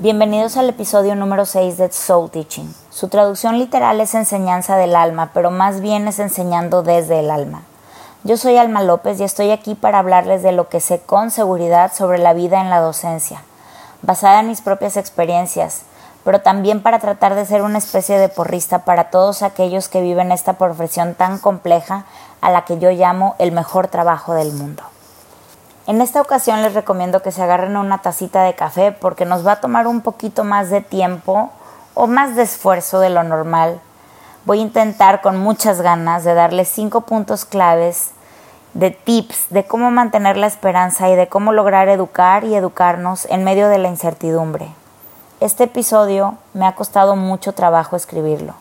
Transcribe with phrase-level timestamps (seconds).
[0.00, 2.72] Bienvenidos al episodio número 6 de Soul Teaching.
[2.88, 7.62] Su traducción literal es enseñanza del alma, pero más bien es enseñando desde el alma.
[8.22, 11.92] Yo soy Alma López y estoy aquí para hablarles de lo que sé con seguridad
[11.92, 13.42] sobre la vida en la docencia,
[14.02, 15.82] basada en mis propias experiencias,
[16.22, 20.30] pero también para tratar de ser una especie de porrista para todos aquellos que viven
[20.30, 22.04] esta profesión tan compleja
[22.40, 24.84] a la que yo llamo el mejor trabajo del mundo.
[25.88, 29.52] En esta ocasión les recomiendo que se agarren una tacita de café porque nos va
[29.52, 31.50] a tomar un poquito más de tiempo
[31.94, 33.80] o más de esfuerzo de lo normal.
[34.44, 38.10] Voy a intentar con muchas ganas de darles cinco puntos claves
[38.74, 43.42] de tips de cómo mantener la esperanza y de cómo lograr educar y educarnos en
[43.42, 44.68] medio de la incertidumbre.
[45.40, 48.52] Este episodio me ha costado mucho trabajo escribirlo,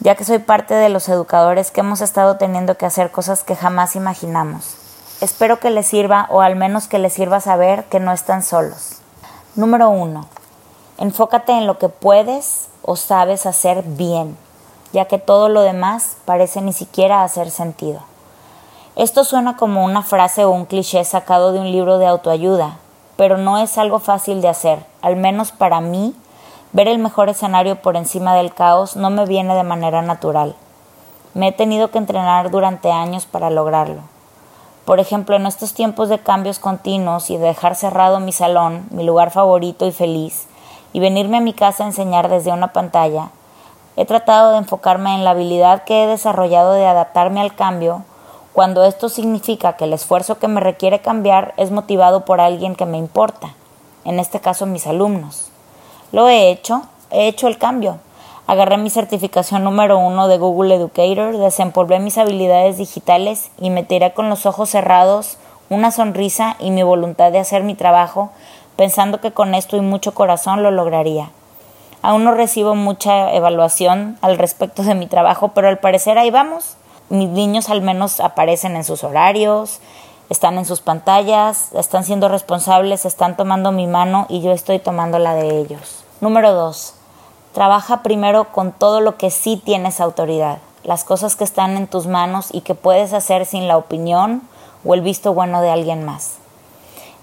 [0.00, 3.54] ya que soy parte de los educadores que hemos estado teniendo que hacer cosas que
[3.54, 4.81] jamás imaginamos.
[5.22, 8.96] Espero que les sirva o al menos que les sirva saber que no están solos.
[9.54, 10.26] Número 1.
[10.98, 14.36] Enfócate en lo que puedes o sabes hacer bien,
[14.92, 18.00] ya que todo lo demás parece ni siquiera hacer sentido.
[18.96, 22.78] Esto suena como una frase o un cliché sacado de un libro de autoayuda,
[23.16, 26.16] pero no es algo fácil de hacer, al menos para mí.
[26.72, 30.56] Ver el mejor escenario por encima del caos no me viene de manera natural.
[31.32, 34.02] Me he tenido que entrenar durante años para lograrlo.
[34.84, 39.04] Por ejemplo, en estos tiempos de cambios continuos y de dejar cerrado mi salón, mi
[39.04, 40.48] lugar favorito y feliz,
[40.92, 43.30] y venirme a mi casa a enseñar desde una pantalla,
[43.96, 48.04] he tratado de enfocarme en la habilidad que he desarrollado de adaptarme al cambio
[48.52, 52.84] cuando esto significa que el esfuerzo que me requiere cambiar es motivado por alguien que
[52.84, 53.54] me importa,
[54.04, 55.48] en este caso mis alumnos.
[56.10, 57.98] Lo he hecho, he hecho el cambio,
[58.46, 64.12] Agarré mi certificación número uno de Google Educator, desempolvé mis habilidades digitales y me tiré
[64.14, 65.38] con los ojos cerrados,
[65.70, 68.30] una sonrisa y mi voluntad de hacer mi trabajo,
[68.76, 71.30] pensando que con esto y mucho corazón lo lograría.
[72.02, 76.76] Aún no recibo mucha evaluación al respecto de mi trabajo, pero al parecer ahí vamos.
[77.10, 79.78] Mis niños al menos aparecen en sus horarios,
[80.30, 85.20] están en sus pantallas, están siendo responsables, están tomando mi mano y yo estoy tomando
[85.20, 86.04] la de ellos.
[86.20, 86.94] Número 2.
[87.52, 92.06] Trabaja primero con todo lo que sí tienes autoridad, las cosas que están en tus
[92.06, 94.40] manos y que puedes hacer sin la opinión
[94.86, 96.36] o el visto bueno de alguien más.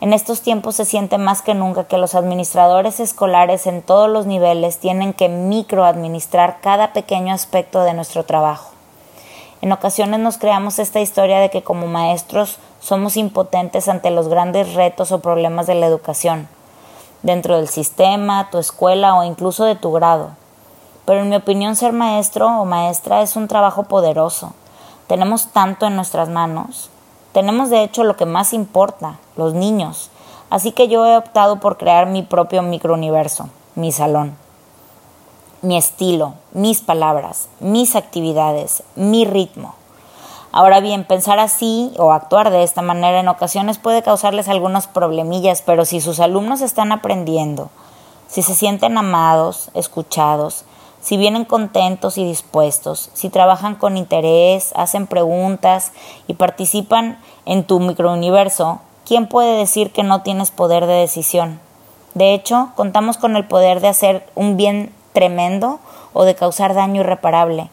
[0.02, 4.28] En estos tiempos se siente más que nunca que los administradores escolares en todos los
[4.28, 8.70] niveles tienen que microadministrar cada pequeño aspecto de nuestro trabajo.
[9.64, 14.76] En ocasiones nos creamos esta historia de que como maestros somos impotentes ante los grandes
[14.76, 16.48] retos o problemas de la educación
[17.24, 20.32] dentro del sistema, tu escuela o incluso de tu grado.
[21.06, 24.54] Pero en mi opinión ser maestro o maestra es un trabajo poderoso.
[25.08, 26.90] Tenemos tanto en nuestras manos.
[27.32, 30.12] Tenemos de hecho lo que más importa, los niños.
[30.50, 34.36] Así que yo he optado por crear mi propio microuniverso, mi salón.
[35.62, 39.79] Mi estilo, mis palabras, mis actividades, mi ritmo.
[40.52, 45.62] Ahora bien, pensar así o actuar de esta manera en ocasiones puede causarles algunos problemillas,
[45.62, 47.70] pero si sus alumnos están aprendiendo,
[48.28, 50.66] si se sienten amados, escuchados,
[51.02, 55.92] si vienen contentos y dispuestos, si trabajan con interés, hacen preguntas
[56.28, 61.60] y participan en tu microuniverso, ¿quién puede decir que no tienes poder de decisión?
[62.16, 65.80] De hecho, contamos con el poder de hacer un bien tremendo
[66.14, 67.70] o de causar daño irreparable.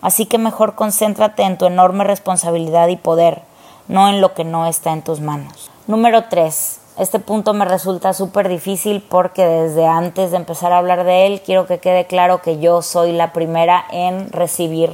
[0.00, 3.42] Así que mejor concéntrate en tu enorme responsabilidad y poder,
[3.88, 5.70] no en lo que no está en tus manos.
[5.86, 6.80] Número 3.
[6.98, 11.42] Este punto me resulta súper difícil porque desde antes de empezar a hablar de él
[11.44, 14.90] quiero que quede claro que yo soy la primera en recibir,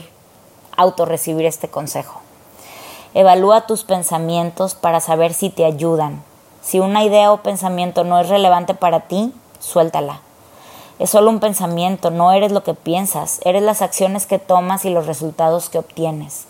[0.76, 2.20] autorrecibir este consejo.
[3.14, 6.22] Evalúa tus pensamientos para saber si te ayudan.
[6.60, 10.20] Si una idea o pensamiento no es relevante para ti, suéltala.
[11.00, 14.90] Es solo un pensamiento, no eres lo que piensas, eres las acciones que tomas y
[14.90, 16.46] los resultados que obtienes.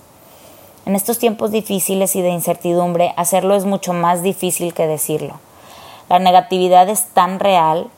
[0.85, 5.41] En estos tiempos difíciles y de incertidumbre, hacerlo es mucho más difícil que decirlo.
[6.11, 7.89] La negatividad es tan real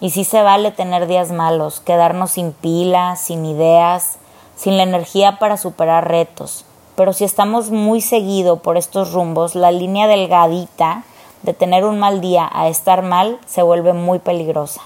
[0.00, 4.18] y sí se vale tener días malos, quedarnos sin pilas, sin ideas,
[4.56, 6.64] sin la energía para superar retos.
[6.96, 11.04] Pero si estamos muy seguido por estos rumbos, la línea delgadita
[11.42, 14.82] de tener un mal día a estar mal se vuelve muy peligrosa.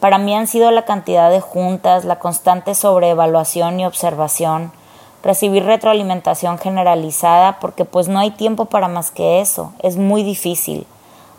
[0.00, 4.72] Para mí han sido la cantidad de juntas, la constante sobreevaluación y observación,
[5.22, 10.86] recibir retroalimentación generalizada, porque pues no hay tiempo para más que eso, es muy difícil.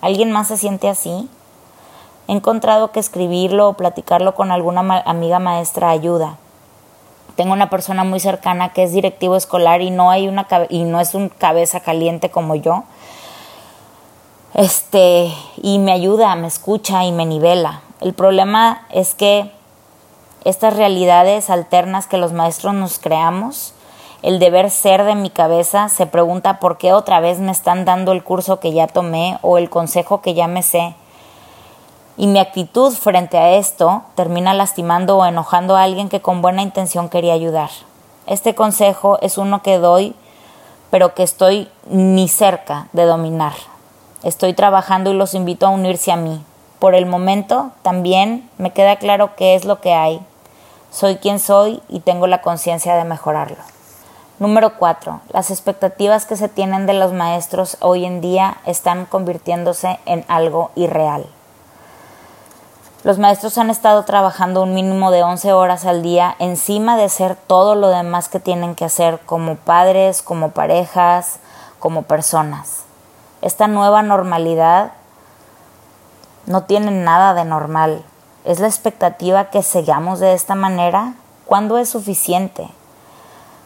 [0.02, 1.28] ¿Alguien más se siente así?
[2.28, 6.38] He encontrado que escribirlo o platicarlo con alguna amiga maestra ayuda.
[7.36, 11.00] Tengo una persona muy cercana que es directivo escolar y no hay una y no
[11.00, 12.84] es un cabeza caliente como yo,
[14.54, 17.82] Este, y me ayuda, me escucha y me nivela.
[18.02, 19.52] El problema es que
[20.44, 23.76] estas realidades alternas que los maestros nos creamos,
[24.24, 28.12] el deber ser de mi cabeza se pregunta por qué otra vez me están dando
[28.12, 30.96] el curso que ya tomé o el consejo que ya me sé.
[32.18, 36.64] Y mi actitud frente a esto termina lastimando o enojando a alguien que con buena
[36.64, 37.70] intención quería ayudar.
[38.26, 40.16] Este consejo es uno que doy,
[40.90, 43.54] pero que estoy ni cerca de dominar.
[44.24, 46.44] Estoy trabajando y los invito a unirse a mí.
[46.82, 50.20] Por el momento también me queda claro qué es lo que hay.
[50.90, 53.58] Soy quien soy y tengo la conciencia de mejorarlo.
[54.40, 55.22] Número 4.
[55.32, 60.72] Las expectativas que se tienen de los maestros hoy en día están convirtiéndose en algo
[60.74, 61.28] irreal.
[63.04, 67.36] Los maestros han estado trabajando un mínimo de 11 horas al día encima de hacer
[67.36, 71.38] todo lo demás que tienen que hacer como padres, como parejas,
[71.78, 72.86] como personas.
[73.44, 74.94] Esta nueva normalidad
[76.46, 78.04] no tiene nada de normal.
[78.46, 81.14] ¿Es la expectativa que sigamos de esta manera?
[81.46, 82.68] ¿Cuándo es suficiente?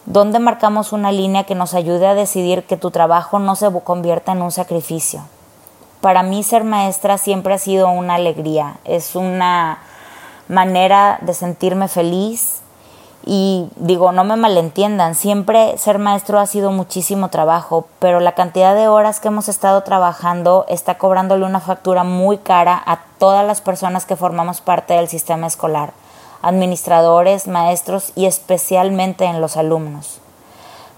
[0.04, 4.32] ¿Dónde marcamos una línea que nos ayude a decidir que tu trabajo no se convierta
[4.32, 5.22] en un sacrificio?
[6.00, 9.78] Para mí ser maestra siempre ha sido una alegría, es una
[10.48, 12.60] manera de sentirme feliz,
[13.28, 18.76] y digo, no me malentiendan, siempre ser maestro ha sido muchísimo trabajo, pero la cantidad
[18.76, 23.60] de horas que hemos estado trabajando está cobrándole una factura muy cara a todas las
[23.60, 25.92] personas que formamos parte del sistema escolar,
[26.40, 30.20] administradores, maestros y especialmente en los alumnos.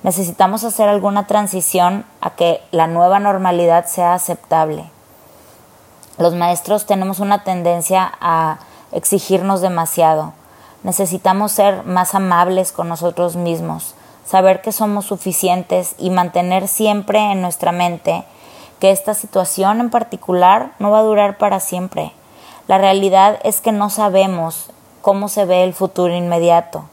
[0.02, 4.90] Necesitamos hacer alguna transición a que la nueva normalidad sea aceptable.
[6.19, 8.58] Los maestros tenemos una tendencia a
[8.92, 10.34] exigirnos demasiado
[10.82, 13.94] Necesitamos ser más amables con nosotros mismos,
[14.25, 18.25] saber que somos suficientes y mantener siempre en nuestra mente
[18.78, 22.12] que esta situación en particular no va a durar para siempre.
[22.69, 24.70] La realidad es que no sabemos
[25.02, 26.84] cómo se ve el futuro inmediato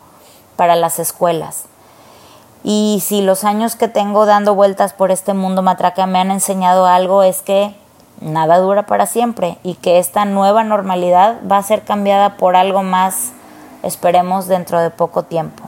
[0.55, 1.65] para las escuelas.
[2.63, 6.87] Y si los años que tengo dando vueltas por este mundo matraca me han enseñado
[6.87, 7.75] algo es que
[8.21, 12.81] nada dura para siempre y que esta nueva normalidad va a ser cambiada por algo
[12.81, 13.33] más
[13.85, 15.63] esperemos dentro de poco tiempo.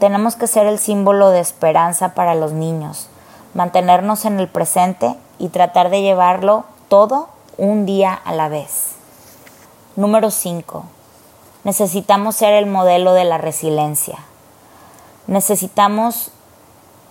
[0.00, 3.08] Tenemos que ser el símbolo de esperanza para los niños,
[3.54, 8.96] mantenernos en el presente y tratar de llevarlo todo un día a la vez.
[9.94, 10.84] Número 5.
[11.62, 14.18] Necesitamos ser el modelo de la resiliencia.
[15.28, 16.32] Necesitamos,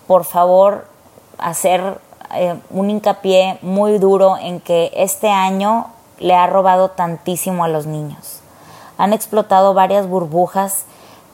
[0.07, 0.87] por favor,
[1.37, 2.01] hacer
[2.35, 5.87] eh, un hincapié muy duro en que este año
[6.19, 8.42] le ha robado tantísimo a los niños
[9.03, 10.85] han explotado varias burbujas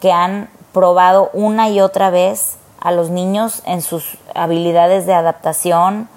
[0.01, 6.09] que han probado una y otra vez a los niños en sus habilidades de adaptación,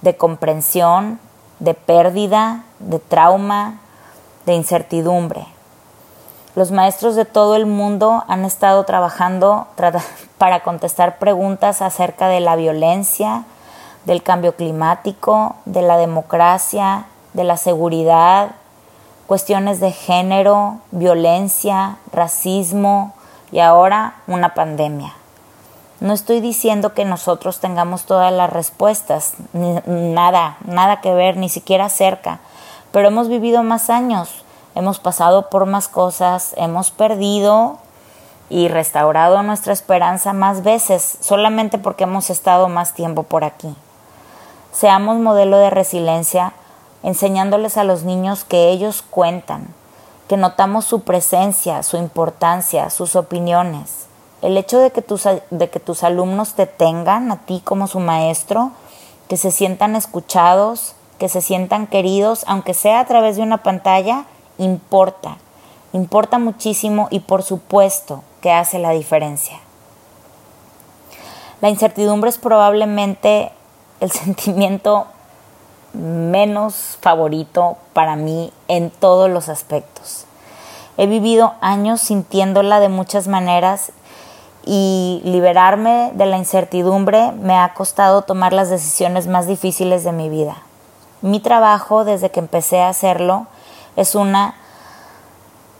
[0.00, 1.20] de comprensión,
[1.58, 3.80] de pérdida, de trauma,
[4.46, 5.46] de incertidumbre.
[6.56, 9.66] Los maestros de todo el mundo han estado trabajando
[10.38, 13.44] para contestar preguntas acerca de la violencia,
[14.06, 17.04] del cambio climático, de la democracia,
[17.34, 18.52] de la seguridad,
[19.26, 23.14] cuestiones de género, violencia, racismo
[23.50, 25.14] y ahora una pandemia.
[26.00, 31.88] No estoy diciendo que nosotros tengamos todas las respuestas, nada, nada que ver, ni siquiera
[31.88, 32.40] cerca,
[32.92, 34.44] pero hemos vivido más años,
[34.74, 37.78] hemos pasado por más cosas, hemos perdido
[38.50, 43.74] y restaurado nuestra esperanza más veces, solamente porque hemos estado más tiempo por aquí.
[44.72, 46.52] Seamos modelo de resiliencia
[47.04, 49.68] enseñándoles a los niños que ellos cuentan,
[50.26, 54.06] que notamos su presencia, su importancia, sus opiniones.
[54.40, 58.72] El hecho de que tus, alumnos te tengan a ti como su maestro,
[59.28, 64.24] que se sientan escuchados, que se sientan queridos, aunque sea a través de una pantalla,
[64.58, 65.36] importa.
[65.92, 69.60] Importa muchísimo y por supuesto que hace la diferencia.
[71.60, 73.52] La incertidumbre es probablemente
[74.00, 75.06] el sentimiento
[75.94, 80.26] menos favorito para mí en todos los aspectos.
[80.96, 83.92] He vivido años sintiéndola de muchas maneras
[84.66, 90.28] y liberarme de la incertidumbre me ha costado tomar las decisiones más difíciles de mi
[90.28, 90.56] vida.
[91.20, 93.46] Mi trabajo, desde que empecé a hacerlo,
[93.96, 94.54] es una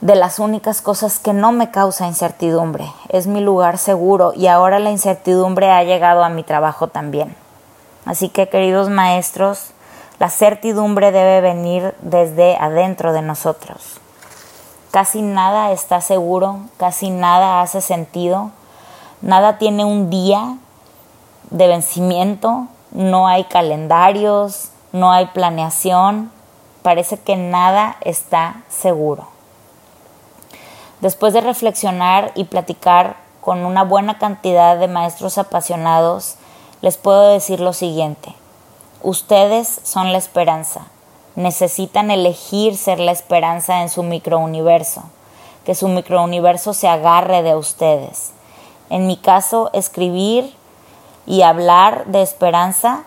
[0.00, 2.92] de las únicas cosas que no me causa incertidumbre.
[3.08, 7.34] Es mi lugar seguro y ahora la incertidumbre ha llegado a mi trabajo también.
[8.04, 9.70] Así que, queridos maestros,
[10.18, 14.00] la certidumbre debe venir desde adentro de nosotros.
[14.90, 18.52] Casi nada está seguro, casi nada hace sentido,
[19.22, 20.56] nada tiene un día
[21.50, 26.30] de vencimiento, no hay calendarios, no hay planeación,
[26.82, 29.26] parece que nada está seguro.
[31.00, 36.36] Después de reflexionar y platicar con una buena cantidad de maestros apasionados,
[36.82, 38.34] les puedo decir lo siguiente.
[39.04, 40.86] Ustedes son la esperanza.
[41.36, 45.02] Necesitan elegir ser la esperanza en su microuniverso,
[45.66, 48.32] que su microuniverso se agarre de ustedes.
[48.88, 50.56] En mi caso, escribir
[51.26, 53.04] y hablar de esperanza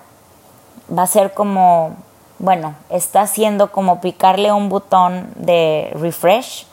[0.95, 1.95] va a ser como,
[2.37, 6.67] bueno, está haciendo como picarle un botón de refresh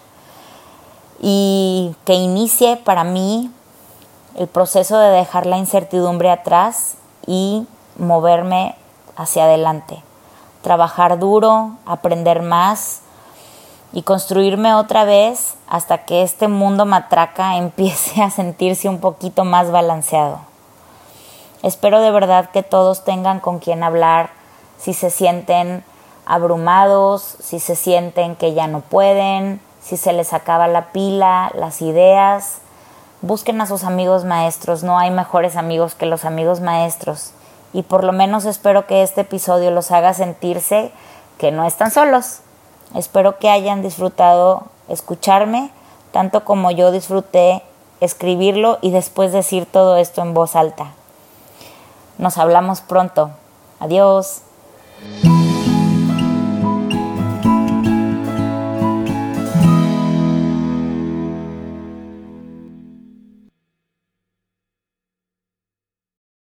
[1.18, 3.50] y que inicie para mí
[4.36, 7.66] el proceso de dejar la incertidumbre atrás y
[7.96, 8.74] moverme
[9.16, 10.02] hacia adelante.
[10.62, 13.00] Trabajar duro, aprender más
[13.92, 19.70] y construirme otra vez hasta que este mundo matraca empiece a sentirse un poquito más
[19.70, 20.40] balanceado.
[21.62, 24.30] Espero de verdad que todos tengan con quien hablar
[24.78, 25.82] si se sienten
[26.26, 31.80] abrumados, si se sienten que ya no pueden, si se les acaba la pila, las
[31.80, 32.58] ideas.
[33.22, 37.32] Busquen a sus amigos maestros, no hay mejores amigos que los amigos maestros.
[37.74, 40.92] Y por lo menos espero que este episodio los haga sentirse
[41.38, 42.38] que no están solos.
[42.94, 45.70] Espero que hayan disfrutado escucharme,
[46.12, 47.62] tanto como yo disfruté
[48.00, 50.92] escribirlo y después decir todo esto en voz alta.
[52.16, 53.30] Nos hablamos pronto.
[53.80, 54.42] Adiós.